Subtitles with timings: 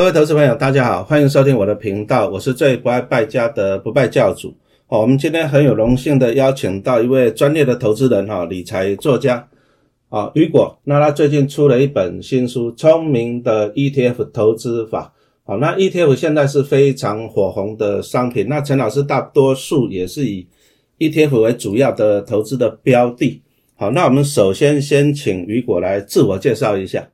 [0.00, 4.48] 各位投资朋友，大家好，欢迎收听我的频道，我是最不爱败家的不败教主。
[4.86, 9.46] 哦，我们今天很有荣幸的邀请到一位专业的投资人哈，理财作家
[10.08, 10.74] 啊，雨果。
[10.84, 15.12] 那他最近出了一本新书《聪明的 ETF 投资法》。
[15.46, 18.48] 好，那 ETF 现在是非常火红的商品。
[18.48, 20.48] 那陈老师大多数也是以
[20.98, 23.42] ETF 为主要的投资的标的。
[23.76, 27.06] 好，那我们首先先请雨果来自我介绍一下。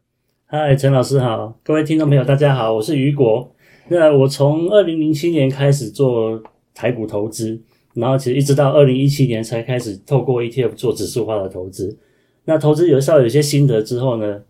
[0.49, 3.53] 嗨，陈老师好，各位听众朋友大家好，我是雨果。
[3.89, 6.41] 那我从二零零七年开始做
[6.73, 7.61] 台股投资，
[7.95, 11.99] 然后其实一直到二零一七年才开始透过 ETF 做指数化的投资。
[12.45, 14.41] 那投资有稍微有些心得之后呢？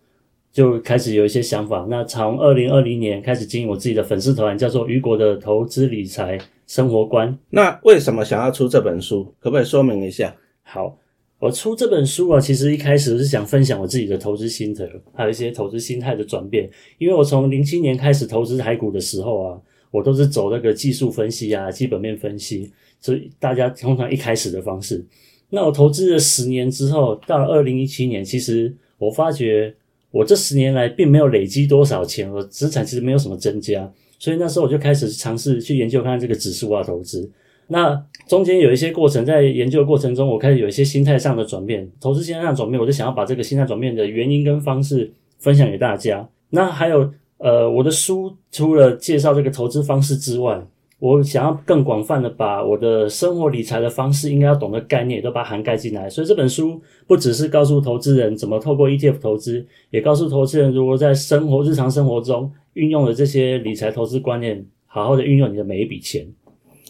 [0.51, 1.87] 就开始有一些想法。
[1.89, 7.35] 那从二零二零年开始经营我自己的粉丝团，叫做“雨果的投资理财生活观”。
[7.49, 9.33] 那为什么想要出这本书？
[9.39, 10.35] 可不可以说明一下？
[10.61, 10.97] 好，
[11.39, 16.69] 我出这本书啊，其实一开始是想分享我自己的投资心得，还有一些投资心态的转变。
[16.97, 25.05] 因为我从零七年开始投资台股的时候啊，我都是走那个技术分析啊、基本面分析，所以大家通常一开始的方式。
[25.49, 29.75] 那我投资了十年之后，到了二零一七年，其实我发觉。
[30.09, 37.29] 我这十年来并没有累积多少钱，我资产其实没有什么增加，所以那时候我就开始尝试去研究看看这个指数啊投资。
[37.67, 46.27] 那中间有一些过程，在研究的过程中，我开始有一些心态上的转变，投资心态上转变，我就想要把这个心态转变的原因跟方式分享给大家。
[46.49, 50.59] 那还有呃，我的书除了介绍这个投资方式之外，
[50.99, 66.27] 我想要更广泛的把我的生活理财的方式应该要懂的概念都把它涵盖进来，所以这本书不只是告诉投资人怎么透过 ETF 投资，也告诉投资人如何在生活日常生活中运用的这些理财投资观念，好好的运用你的每一笔钱。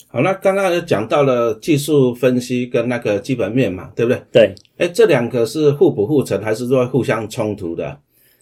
[0.10, 4.22] 好，那刚刚也讲到了技术分析跟那个基本面嘛，对不对？
[4.32, 4.56] 对。
[4.78, 7.98] 哎，这两个是互补互成，还是说互相冲突的？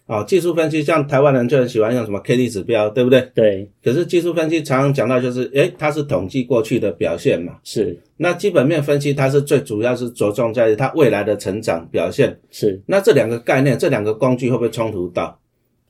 [0.05, 3.27] 哦，技术分析像台湾人就很喜欢用什么 K D 指标，对不对？
[3.33, 3.67] 对。
[3.83, 7.53] 可是技术分析常常讲到就是，诶，它是统计过去的表现嘛。
[7.63, 7.99] 是。
[8.17, 12.39] 那基本面分析它是最主要是着重在于它未来的成长表现。
[12.51, 12.79] 是。
[12.85, 15.39] 那这两个概念，这两个工具会不会冲突到？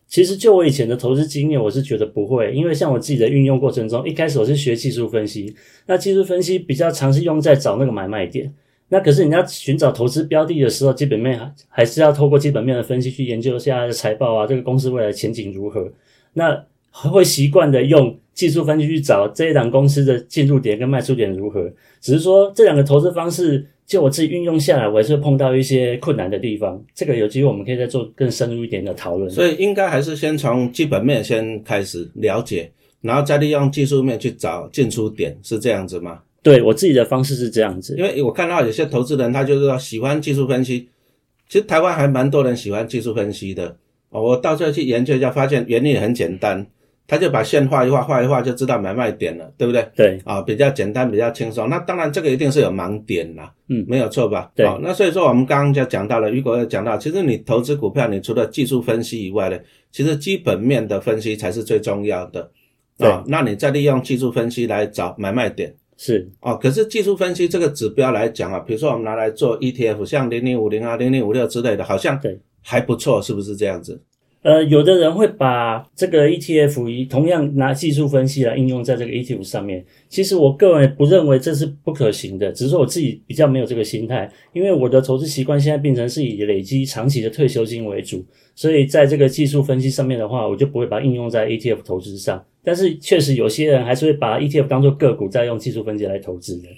[0.07, 5.53] 其实就我以前的投资经验，我是觉得不会，因为像我自己的运用过程中，一开始我是学技术分析，
[5.87, 8.53] 那技术分析比较常是用在找那个买卖点。
[8.89, 15.91] 那可是你要寻找投资标的的时候，基本面还还是要透过基本面的分析去研究一下来的财报啊，这个公司未来前景如何？
[16.33, 21.67] 那会习惯的用技术分析去找这一档公司的进入点跟卖出点如何？
[21.99, 26.83] 只是说这两个投资方式，就我自己运用下来，我还是碰到一些困难的地方。
[26.93, 29.29] 这个有机会我们可以再做更深入一点的讨论。
[29.29, 36.19] 所以应该还是先从基本面先开始了解，然后再利用技术面去找进出点，是这样子吗？
[36.41, 40.87] 对我自己的方式是这样子，因为我看到有些投资人他就是说喜欢技术分析，
[41.47, 43.75] 其实台湾还蛮多人喜欢技术分析的
[44.09, 44.21] 哦。
[44.21, 46.65] 我到这去研究一下，发现原理很简单，
[47.07, 49.87] 他就把线画一画，画一画就知道买卖点了，对不对？
[49.95, 51.69] 对，啊，比较简单，比较轻松。
[51.69, 54.51] 那当然这个一定是有盲点啦，嗯，没有错吧？
[54.55, 59.57] 对，那所以说我们刚刚就讲到了，如果讲到，其实你投资股票，你除了技术分析以外呢，
[59.91, 62.49] 其实基本面的分析才是最重要的
[62.97, 63.23] 啊。
[63.27, 65.73] 那你再利用技术分析来找买卖点。
[65.97, 74.01] 是哦，可是技术分析这个指标来讲啊，比如说我们拿来做 ETF，像零零五零啊、零零五六之类的，好像对还不错，是不是这样子？
[74.45, 79.83] 呃，有的人会把这个 ETF 以同样拿技术分析来应用在这个 ETF 上面。
[80.07, 88.23] 其实我个人不认为这是不可行的，只是说我自己比较没有这个心态，因为我的投资习惯现在变成是以累积长期的退休金为主，
[88.53, 92.45] 所以在这个技术分析上面的话，我就不会把它应用在 ETF 投资上。
[92.63, 96.69] 但是确实有些人还是会把 ETF 当做个股，再用技术分析来投资的。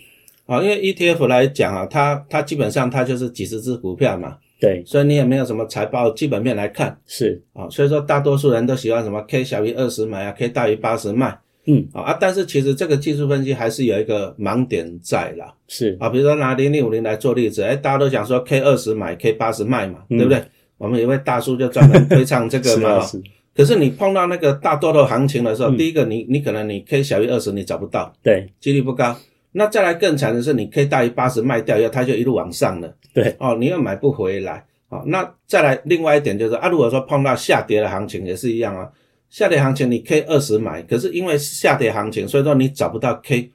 [0.45, 4.38] 啊，因为 ETF 来讲啊，它它基本上它就是几十只股票嘛。
[4.59, 7.41] 对，所以你也没有什么财报基本面来看，是。
[7.53, 11.88] 啊，所以说大多数人都喜欢什么 K 小于二十买啊，K 大于八十卖，嗯。
[11.94, 15.95] 啊，但是其实这个技术分析还是有一个盲点在啦，是。
[16.00, 20.44] 啊，比如说拿零零五零来做例子，哎，大家都讲说 K 二十买，K 八十卖嘛，对不对？
[20.78, 23.04] 我们有位大叔就专门推唱这个嘛，
[23.56, 29.15] 可是你碰到那个大多头行情的时候，第一个你你可能你 K 小于二十你找不到，对，几率不高。
[29.57, 34.63] 那再来更惨的是，你 K 大于八十卖掉以后，它就一路往上了，对，哦，你又买不回来。
[34.88, 38.88] 好，那再来另外一点就是啊，如果说碰到下跌的行情也是一样啊，
[39.31, 43.50] 下跌行情你 K 二十买，可是因为下跌行情，所以说你找不到 K，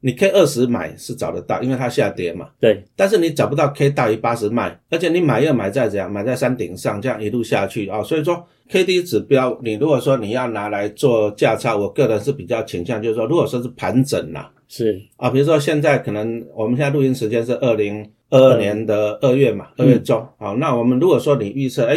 [0.00, 2.50] 你 K 二十买是找得到，因为它下跌嘛。
[2.60, 2.84] 对。
[2.94, 18.08] 但是你找不到 K 大于八十卖，而且你买又买在怎样，买在山顶上，这样一路下去啊，所以说 K D 指标，你如果说你要拿来做价差，我个人是比较倾向就是说，如果说是盘整啦，是啊，比如说现在可能我们现在录音时间是二零。
[18.28, 21.94] 二二年的二月嘛，二月中，好，那我们如果说你预测，哎，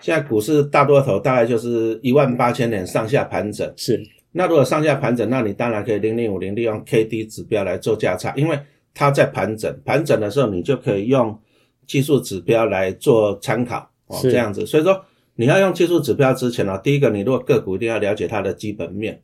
[0.00, 3.70] 现在股市大多头大概就是一万八千点上下盘整。
[3.76, 4.02] 是，
[4.32, 8.58] 那如果上下盘整，那你当然可以零零五零利用 K D 指标来做价差，因为
[8.94, 11.38] 它在盘整，盘整的时候你就可以用
[11.86, 14.64] 技术指标来做参考哦，是这样子。
[14.64, 14.98] 所以说
[15.34, 19.20] 你要用技术指标之前呢、第一个你如果个股一定要了解它的基本面。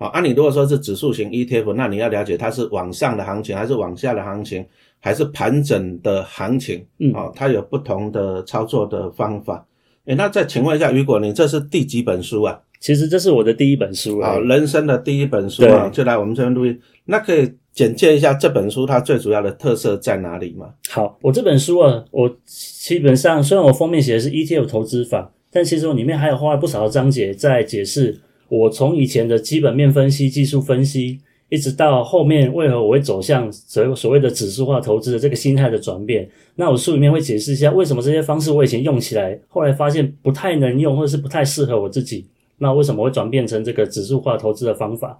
[0.00, 4.64] 好，啊，你如果说是指数型 ETF，那你要了解它是往上的行情还是往下的行情，
[4.98, 9.66] 还是盘整的行情，嗯哦，它有不同的操作的方法。
[10.06, 12.58] 诶，那再请问一下雨果，你这是第几本书啊？
[12.80, 14.38] 其实这是我的第一本书啊、啊。
[14.38, 16.80] 人生的第一本书啊，就来我们这边录音。
[17.04, 20.70] 那可以简介一下这本书它最主要的特色在哪里吗？
[20.88, 28.18] 好，我这本书啊，我基本上虽然我封面写的是 ETF 投资法，但其实我里面还有花了不少的章节在解释
[28.50, 36.28] 我从以前的基本面分析、技术分析，一直到后面为何我会走向所所谓的指数化投资的这个心态的转变。
[36.56, 42.26] 那我书里面会解释一下为什么这些方式我以前用起来，后来发现不太能用，或者是不太适合我自己。
[42.58, 45.18] 那为什么会转变成这个指数化投资的方法？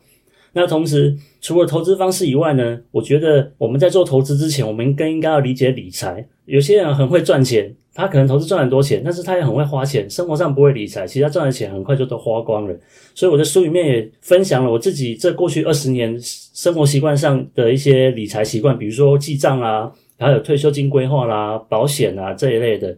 [0.52, 6.26] 那同时，除了投资方式以外呢，我觉得我们在做投资之前，我们更应该要理解理财。
[6.46, 12.74] 有些人很会赚钱，他可能投资赚很多钱，但是他也很会花钱，生活上不会理财，其实他赚的钱很快就都花光了。
[13.14, 22.96] 所以我的书里面也分享了我自己这过去二十年生活习惯上的一些理财习惯，比如说记账啊，还有退休金规划啦、保险啊这一类的。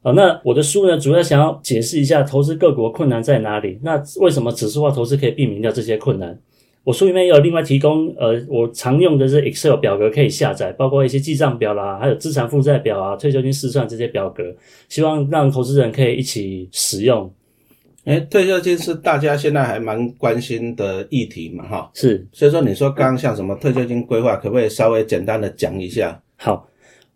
[0.00, 3.78] 好，那我的书呢，主要想要解释一下投资各国困难在哪里。
[3.82, 6.38] 那为什么指数化投资可以避免掉这些困难？
[6.88, 14.42] 我书里面也有另外提供，呃，我常用的是 Excel 表格可以下载，包括一些记账表啦，还有资产负债表啊、退休金试算这些表格，
[14.88, 17.30] 希望让投资人可以一起使用。
[18.04, 21.90] 诶，退休金是大家现在还蛮关心的议题嘛，哈。
[21.92, 26.18] 是，所以说，你说刚刚像什么退休金规划，可不可以稍微简单的讲一下？
[26.36, 26.66] 好，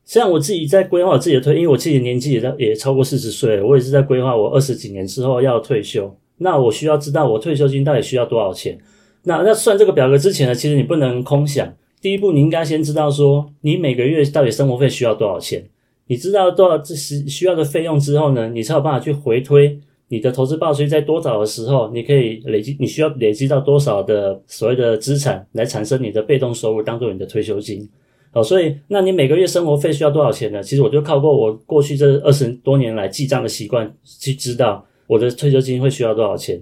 [0.05, 6.15] 像我自己在规划我自己的退，因为我自己的年纪也到也超过四十岁了，我也是在规划我二十几年之后要退休。
[6.37, 8.79] 那我需要知道我退休金到底需要多少钱。
[9.25, 11.73] 那那算这个表格之前呢，其实你不能空想。
[12.01, 15.65] 第一步，你应该先知道说你每个月到底生活费需要多少钱。
[16.09, 19.79] 你知道多少这是需要的费用之后呢，你才有办法去回推
[20.09, 27.89] 你的投资报酬在多少的时候，你可以累积，你需要累积到多少的所谓的资产来产生你的被动收入，当做你的退休金。
[28.33, 30.63] 好，所以那你每个月生活费需要多少钱呢？
[30.63, 36.61] 其实我就靠过我过去这二十多年来记账的习惯去知道我的退休金会需要多少钱。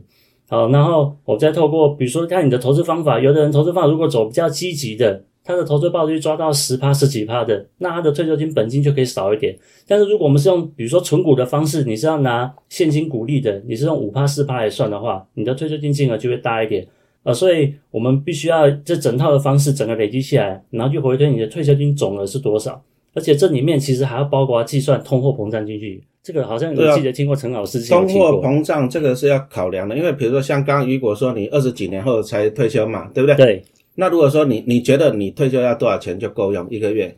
[0.50, 9.56] 好，然后我再透过比如说看你的投资方法，有的人投资方法如果走比较积极的，他的投资报率抓到十趴十几趴的，那他的退休金本金就可以少一点。
[9.87, 16.85] 但是如果我们是用比如说存股的方式，你是要拿现金股利的，你是用五趴四趴来算的话，你的退休金金额就会大一点。
[17.23, 22.82] 呃，所以我们必须要这整套的方式整个累积起来，然后去回推你的退休金总额是多少，
[23.15, 26.03] 而且这里面其实还要包括计算通货膨胀进去。
[26.23, 33.37] 这个好像对啊我记得听过陈老师之前有通货，膨胀这个是要考量的，因为比如说像刚刚雨果说你二十几年后才退休嘛，对不对？
[33.37, 33.65] 对
[33.95, 37.17] 那如果说你你觉得你退休要多少钱就够用一个月？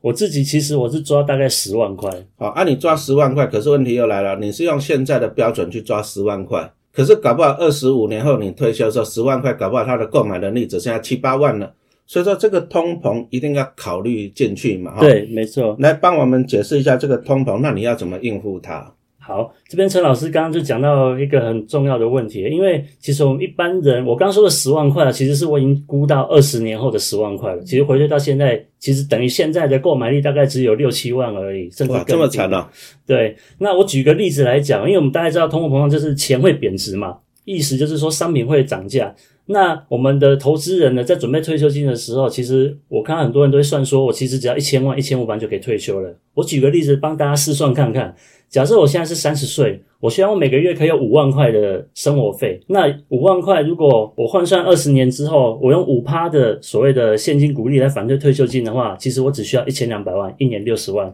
[0.00, 11.72] 我自己其实我是抓大概十万块，好，啊，你抓十万块，可是问题又来了，你是用现在的标准去抓十万块，可是搞不好二十五年后你退休的时候，十万块搞不好它的购买能力只剩下七八万了，
[12.06, 15.76] 所以说这个通膨一定要考虑进去嘛，哈。，对，没错。
[15.78, 18.92] 来帮我们解释一下这个通膨，那你要怎么应付它？
[19.24, 27.62] 好，这边陈老师刚刚就讲到一个很重要的问题，因为其实我们一般人，我刚刚说的十万块啊，其实是我已经估到二十年后的十万块了。
[27.62, 32.68] 其实回推到现在，其实等于现在的购买力大概只有六七万而已，甚至哇，更这么低惨啊！
[33.06, 39.14] 对，那我举个例子来讲，因为我们大家知道通货膨胀就是钱会贬值嘛，意思就是说商品会涨价。
[39.46, 46.14] 那我们的投资人呢，在准备退休金的时候，其实我看很多人都会算说，我其实只要一千万、一千五百万就可以退休了。
[46.34, 48.14] 我举个例子帮大家试算看看，
[48.48, 52.60] 假设我现在是三十岁，我希望我每个月可以有五万块的生活费。
[52.68, 61.12] 那五万块，如果我换算二十年之后，我用五趴的所谓的现金股利来反对退休金的话，其实我只需要一千两百万，一年六十万。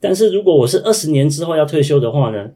[0.00, 2.50] 但是如果我是二十年之后要退休的话呢，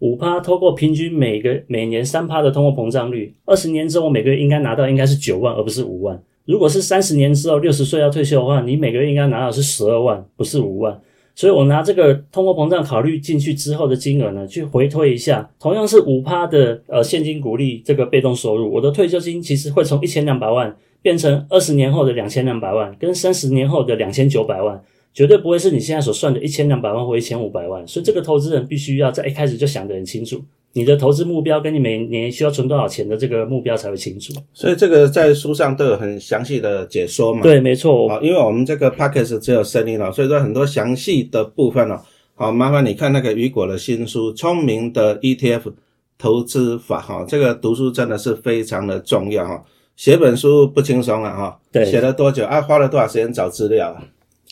[0.00, 6.20] 五趴透过平均每个每年三趴的通货膨胀率，二十年之后每个月应该拿到应该是九万，而不是五万。
[6.44, 11.00] 如果是三十年之后六十岁要退休的话，你每个月应该拿到是十二万，不是五万。
[11.34, 24.82] 所以我拿这个通货膨胀考虑进去之后的金额呢，去回推一下，同样是五趴的呃现金股利这个被动收入，我的退休金其实会从一千两百万变成二十年后的两千两百万，跟三十年后的两千九百万。
[25.16, 30.38] 绝对不会是你现在所算的一千两百万或一千五百万，所以这个投资人必须要在一开始就想得很清楚，
[30.74, 34.34] 你的投资目标跟你每年需要存多少钱的这个目标才会清楚。
[34.52, 37.40] 所以这个在书上都有很详细的解说嘛。
[37.40, 41.98] 对，没错，啊，因为我们这个 p a c k a g e 只有声音了，所以说很多详细的部分呢，
[42.34, 45.72] 好，麻烦你看那个雨果的新书《聪明的 ETF
[46.18, 49.64] 投资法》哈，这个读书真的是非常的重要哈。
[49.96, 52.60] 写本书不轻松了哈，对写了多久啊？
[52.60, 54.04] 花了多少时间找资料啊？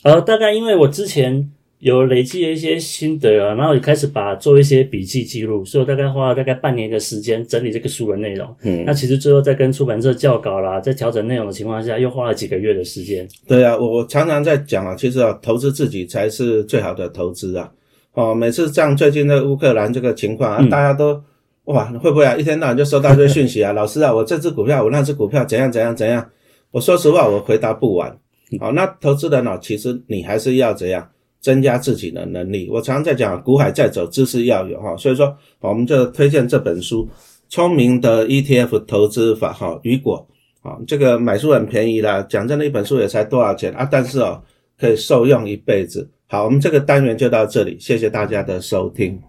[0.05, 8.47] 呃，大概因为我之前有累积了一些心得啊，然后也开始把做一些笔记记录，所以我大概花了大概半年的时间整理这个书的内容。
[8.63, 13.27] 嗯，那其实最后在跟出版社校稿啦，在调整内容的情况下，又花了几个月的时间。
[13.49, 17.73] 对啊，我我常常在讲啊，其实啊，投资自己才是最好的投资啊。
[18.13, 21.19] 哦，每次像最近的乌克兰这个情况啊，嗯大家都
[21.65, 23.73] 哇，会不会啊，一天到晚就收到一些讯息啊？
[23.75, 26.31] 老师啊，我这只股票，我那只股票怎样怎样怎样？
[26.71, 28.19] 我说实话，我回答不完。
[28.59, 31.09] 好、那投资人哦，其实你还是要怎样
[31.41, 32.69] 增加自己的能力？
[32.71, 37.07] 我常常在讲，股海在走，知识要有哈、所以说，我们就推荐这本书
[37.49, 40.27] 《聪明的 ETF 投资法》哈，雨果
[40.63, 43.87] 啊，这个买书很便宜啦，讲真的，一本书也才多少钱啊？
[43.91, 44.43] 但是哦，
[44.79, 46.11] 可以受用一辈子。
[46.27, 49.21] 好，我们这个单元就到这里，谢谢大家的收听。